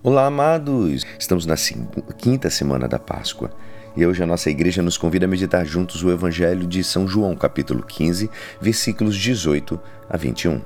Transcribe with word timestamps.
Olá, 0.00 0.26
amados! 0.26 1.04
Estamos 1.18 1.44
na 1.44 1.56
quinta 2.16 2.48
semana 2.50 2.86
da 2.86 3.00
Páscoa 3.00 3.50
e 3.96 4.06
hoje 4.06 4.22
a 4.22 4.26
nossa 4.26 4.48
igreja 4.48 4.80
nos 4.80 4.96
convida 4.96 5.24
a 5.24 5.28
meditar 5.28 5.66
juntos 5.66 6.04
o 6.04 6.10
Evangelho 6.12 6.68
de 6.68 6.84
São 6.84 7.08
João, 7.08 7.34
capítulo 7.34 7.82
15, 7.82 8.30
versículos 8.60 9.16
18 9.16 9.78
a 10.08 10.16
21. 10.16 10.60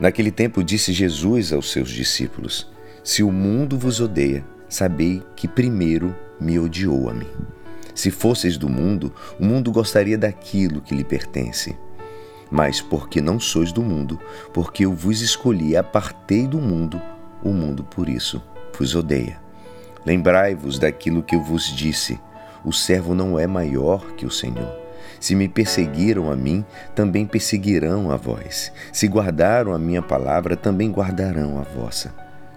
Naquele 0.00 0.30
tempo 0.30 0.64
disse 0.64 0.94
Jesus 0.94 1.52
aos 1.52 1.70
seus 1.70 1.90
discípulos: 1.90 2.72
Se 3.04 3.22
o 3.22 3.30
mundo 3.30 3.76
vos 3.76 4.00
odeia, 4.00 4.42
sabei 4.66 5.22
que 5.36 5.46
primeiro 5.46 6.16
me 6.40 6.58
odiou 6.58 7.10
a 7.10 7.12
mim. 7.12 7.28
Se 7.94 8.10
fosseis 8.10 8.56
do 8.56 8.70
mundo, 8.70 9.12
o 9.38 9.44
mundo 9.44 9.70
gostaria 9.70 10.16
daquilo 10.16 10.80
que 10.80 10.94
lhe 10.94 11.04
pertence. 11.04 11.76
Mas 12.50 12.80
porque 12.80 13.20
não 13.20 13.38
sois 13.38 13.72
do 13.72 13.82
mundo, 13.82 14.18
porque 14.54 14.86
eu 14.86 14.94
vos 14.94 15.20
escolhi 15.20 15.72
e 15.72 15.76
apartei 15.76 16.46
do 16.46 16.58
mundo, 16.58 17.00
o 17.42 17.50
mundo 17.50 17.84
por 17.84 18.08
isso 18.08 18.42
vos 18.78 18.94
odeia. 18.94 19.40
Lembrai-vos 20.04 20.78
daquilo 20.78 21.22
que 21.22 21.36
eu 21.36 21.42
vos 21.42 21.64
disse: 21.64 22.18
o 22.64 22.72
servo 22.72 23.14
não 23.14 23.38
é 23.38 23.46
maior 23.46 24.12
que 24.12 24.26
o 24.26 24.30
Senhor. 24.30 24.80
Se 25.20 25.34
me 25.34 25.48
perseguiram 25.48 26.32
a 26.32 26.36
mim, 26.36 26.64
também 26.94 27.26
perseguirão 27.26 28.10
a 28.10 28.16
vós. 28.16 28.72
Se 28.92 29.06
guardaram 29.06 29.72
a 29.72 29.78
minha 29.78 30.02
palavra, 30.02 30.56
também 30.56 30.90
guardarão 30.90 31.58
a 31.58 31.62
vossa. 31.62 32.12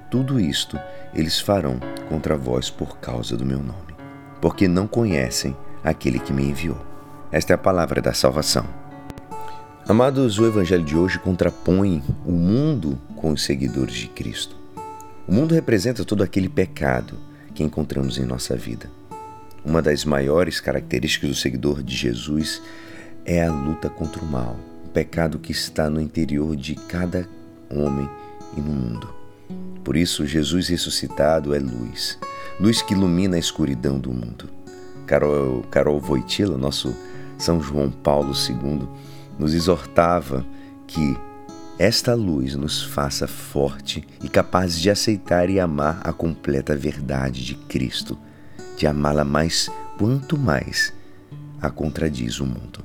Tudo 0.09 0.39
isto 0.39 0.79
eles 1.13 1.39
farão 1.39 1.79
contra 2.09 2.35
vós 2.35 2.69
por 2.69 2.97
causa 2.97 3.37
do 3.37 3.45
meu 3.45 3.59
nome, 3.59 3.95
porque 4.41 4.67
não 4.67 4.87
conhecem 4.87 5.55
aquele 5.83 6.19
que 6.19 6.33
me 6.33 6.49
enviou. 6.49 6.77
Esta 7.31 7.53
é 7.53 7.55
a 7.55 7.59
palavra 7.59 8.01
da 8.01 8.13
salvação. 8.13 8.65
Amados, 9.87 10.39
o 10.39 10.45
evangelho 10.45 10.83
de 10.83 10.97
hoje 10.97 11.19
contrapõe 11.19 12.03
o 12.25 12.31
mundo 12.31 12.97
com 13.15 13.31
os 13.31 13.43
seguidores 13.43 13.93
de 13.93 14.07
Cristo. 14.07 14.64
O 15.27 15.33
mundo 15.33 15.55
representa 15.55 16.05
todo 16.05 16.23
aquele 16.23 16.47
pecado 16.47 17.17
que 17.55 17.63
encontramos 17.63 18.19
em 18.19 18.25
nossa 18.25 18.55
vida. 18.55 18.89
Uma 19.63 19.81
das 19.81 20.05
maiores 20.05 20.59
características 20.59 21.29
do 21.31 21.35
seguidor 21.35 21.81
de 21.81 21.95
Jesus 21.95 22.61
é 23.25 23.43
a 23.43 23.51
luta 23.51 23.89
contra 23.89 24.23
o 24.23 24.27
mal, 24.27 24.55
o 24.85 24.89
pecado 24.89 25.39
que 25.39 25.51
está 25.51 25.89
no 25.89 25.99
interior 25.99 26.55
de 26.55 26.75
cada 26.75 27.27
homem 27.71 28.07
e 28.55 28.61
no 28.61 28.71
mundo. 28.71 29.09
Por 29.83 29.97
isso, 29.97 30.27
Jesus 30.27 30.67
ressuscitado 30.67 31.55
é 31.55 31.59
luz, 31.59 32.19
luz 32.59 32.83
que 32.83 32.93
ilumina 32.93 33.35
a 33.35 33.39
escuridão 33.39 33.97
do 33.97 34.11
mundo. 34.11 34.47
Carol, 35.07 35.63
Carol 35.71 35.99
Voitila, 35.99 36.55
nosso 36.55 36.95
São 37.35 37.59
João 37.59 37.89
Paulo 37.89 38.31
II, 38.31 38.87
nos 39.39 39.55
exortava 39.55 40.45
que 40.85 41.17
esta 41.77 42.13
luz 42.13 42.55
nos 42.55 42.81
faça 42.81 43.27
forte 43.27 44.07
e 44.23 44.29
capazes 44.29 44.79
de 44.79 44.89
aceitar 44.89 45.49
e 45.49 45.59
amar 45.59 45.99
a 46.05 46.13
completa 46.13 46.73
verdade 46.73 47.43
de 47.43 47.55
Cristo, 47.55 48.17
de 48.77 48.87
amá-la 48.87 49.25
mais 49.25 49.69
quanto 49.97 50.37
mais 50.37 50.93
a 51.61 51.69
contradiz 51.69 52.39
o 52.39 52.45
mundo. 52.45 52.79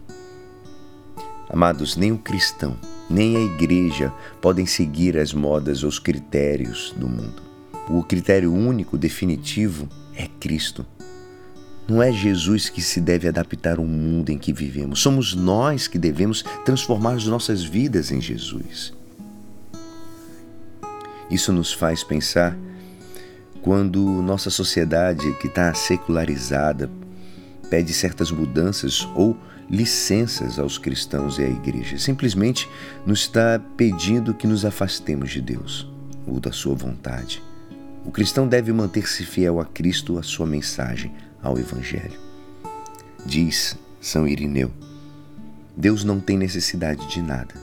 Amados, 1.49 1.97
nem 1.97 2.11
o 2.11 2.19
cristão, 2.19 2.77
nem 3.09 3.37
a 3.37 3.41
igreja 3.41 4.13
podem 4.41 4.67
seguir 4.67 5.17
as 5.17 5.33
modas 5.33 5.85
ou 5.85 5.89
os 5.89 6.01
critérios 6.01 6.93
do 6.97 7.09
mundo. 7.09 7.43
O 7.89 8.03
critério 8.03 8.53
único, 8.53 8.99
definitivo, 8.99 9.89
é 10.17 10.27
Cristo. 10.27 10.85
Não 11.91 12.01
é 12.01 12.13
Jesus 12.13 12.69
que 12.69 12.81
se 12.81 13.01
deve 13.01 13.27
adaptar 13.27 13.79
ao 13.79 13.85
mundo 13.85 14.31
em 14.31 14.39
que 14.39 14.53
vivemos. 14.53 15.01
Somos 15.01 15.35
nós 15.35 15.89
que 15.89 15.99
devemos 15.99 16.45
transformar 16.65 17.15
as 17.15 17.27
nossas 17.27 17.65
vidas 17.65 18.13
em 18.13 18.21
Jesus. 18.21 18.93
Isso 21.29 21.53
nos 21.53 21.73
faz 21.73 22.05
pensar 22.05 22.57
quando 23.61 24.01
nossa 24.23 24.51
sociedade, 24.51 25.33
que 25.41 25.49
está 25.49 25.75
secularizada, 25.75 26.89
pede 27.69 27.93
certas 27.93 28.31
mudanças 28.31 29.09
ou 29.17 29.37
licenças 29.69 30.61
aos 30.61 30.79
cristãos 30.79 31.41
e 31.41 31.43
à 31.43 31.49
igreja. 31.49 31.99
Simplesmente 31.99 32.69
nos 33.05 33.23
está 33.23 33.61
pedindo 33.77 34.33
que 34.33 34.47
nos 34.47 34.65
afastemos 34.65 35.33
de 35.33 35.41
Deus 35.41 35.91
ou 36.25 36.39
da 36.39 36.53
sua 36.53 36.77
vontade. 36.77 37.43
O 38.06 38.12
cristão 38.12 38.47
deve 38.47 38.73
manter-se 38.73 39.25
fiel 39.25 39.59
a 39.59 39.65
Cristo, 39.65 40.19
a 40.19 40.23
sua 40.23 40.47
mensagem, 40.47 41.12
ao 41.43 41.59
Evangelho. 41.59 42.19
Diz 43.25 43.77
São 44.01 44.27
Irineu: 44.27 44.71
Deus 45.77 46.05
não 46.05 46.21
tem 46.21 46.37
necessidade 46.37 47.06
de 47.09 47.23
nada, 47.23 47.55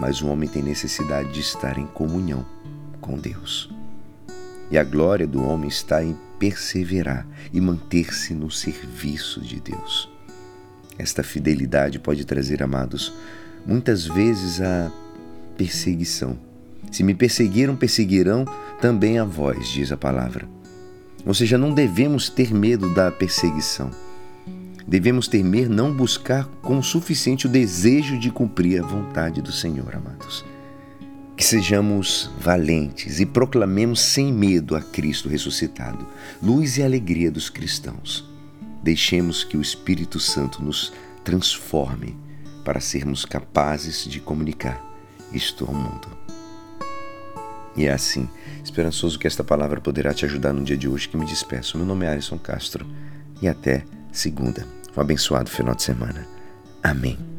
mas 0.00 0.20
o 0.20 0.28
homem 0.28 0.48
tem 0.48 0.62
necessidade 0.62 1.32
de 1.32 1.40
estar 1.40 1.78
em 1.78 1.86
comunhão 1.86 2.44
com 3.00 3.18
Deus. 3.18 3.70
E 4.70 4.78
a 4.78 4.84
glória 4.84 5.26
do 5.26 5.42
homem 5.44 5.68
está 5.68 6.02
em 6.02 6.16
perseverar 6.38 7.26
e 7.52 7.60
manter-se 7.60 8.34
no 8.34 8.50
serviço 8.50 9.40
de 9.40 9.60
Deus. 9.60 10.10
Esta 10.98 11.22
fidelidade 11.22 11.98
pode 11.98 12.24
trazer, 12.24 12.62
amados, 12.62 13.12
muitas 13.66 14.06
vezes 14.06 14.60
a 14.60 14.90
perseguição. 15.56 16.38
Se 16.90 17.02
me 17.02 17.14
perseguiram, 17.14 17.76
perseguirão 17.76 18.44
também 18.80 19.18
a 19.18 19.24
vós, 19.24 19.68
diz 19.68 19.92
a 19.92 19.96
palavra. 19.96 20.48
Ou 21.24 21.34
seja, 21.34 21.56
não 21.56 21.72
devemos 21.72 22.28
ter 22.28 22.52
medo 22.52 22.92
da 22.92 23.10
perseguição. 23.10 23.90
Devemos 24.86 25.28
temer 25.28 25.68
não 25.68 25.92
buscar 25.92 26.46
com 26.60 26.82
suficiente 26.82 27.46
o 27.46 27.50
desejo 27.50 28.18
de 28.18 28.30
cumprir 28.30 28.82
a 28.82 28.86
vontade 28.86 29.40
do 29.40 29.52
Senhor, 29.52 29.94
amados. 29.94 30.44
Que 31.36 31.44
sejamos 31.44 32.30
valentes 32.40 33.20
e 33.20 33.26
proclamemos 33.26 34.00
sem 34.00 34.32
medo 34.32 34.74
a 34.74 34.80
Cristo 34.80 35.28
ressuscitado, 35.28 36.06
luz 36.42 36.76
e 36.76 36.82
alegria 36.82 37.30
dos 37.30 37.48
cristãos. 37.48 38.28
Deixemos 38.82 39.44
que 39.44 39.56
o 39.56 39.62
Espírito 39.62 40.18
Santo 40.18 40.62
nos 40.62 40.92
transforme 41.24 42.16
para 42.64 42.80
sermos 42.80 43.24
capazes 43.24 44.04
de 44.04 44.20
comunicar 44.20 44.80
isto 45.32 45.64
ao 45.64 45.72
mundo. 45.72 46.21
E 47.76 47.86
é 47.86 47.92
assim, 47.92 48.28
esperançoso 48.62 49.18
que 49.18 49.26
esta 49.26 49.42
palavra 49.42 49.80
poderá 49.80 50.12
te 50.12 50.24
ajudar 50.24 50.52
no 50.52 50.62
dia 50.62 50.76
de 50.76 50.88
hoje 50.88 51.08
que 51.08 51.16
me 51.16 51.24
despeço. 51.24 51.78
Meu 51.78 51.86
nome 51.86 52.04
é 52.04 52.10
Alisson 52.10 52.38
Castro 52.38 52.86
e 53.40 53.48
até 53.48 53.84
segunda. 54.10 54.66
Um 54.96 55.00
abençoado 55.00 55.50
final 55.50 55.74
de 55.74 55.82
semana. 55.82 56.26
Amém. 56.82 57.31